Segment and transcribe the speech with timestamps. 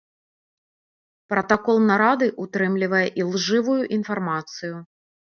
[1.33, 4.75] Пратакол нарады ўтрымлівае ілжывую інфармацыю.